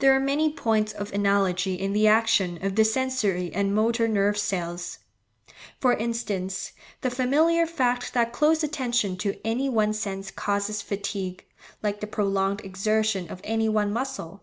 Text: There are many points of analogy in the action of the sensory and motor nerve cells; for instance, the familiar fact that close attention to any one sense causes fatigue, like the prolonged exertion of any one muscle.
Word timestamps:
There 0.00 0.12
are 0.12 0.18
many 0.18 0.52
points 0.52 0.92
of 0.92 1.12
analogy 1.12 1.74
in 1.76 1.92
the 1.92 2.08
action 2.08 2.58
of 2.66 2.74
the 2.74 2.84
sensory 2.84 3.54
and 3.54 3.72
motor 3.72 4.08
nerve 4.08 4.36
cells; 4.36 4.98
for 5.80 5.92
instance, 5.94 6.72
the 7.02 7.10
familiar 7.12 7.64
fact 7.64 8.12
that 8.12 8.32
close 8.32 8.64
attention 8.64 9.16
to 9.18 9.38
any 9.46 9.68
one 9.68 9.92
sense 9.92 10.32
causes 10.32 10.82
fatigue, 10.82 11.44
like 11.80 12.00
the 12.00 12.08
prolonged 12.08 12.60
exertion 12.64 13.28
of 13.30 13.40
any 13.44 13.68
one 13.68 13.92
muscle. 13.92 14.42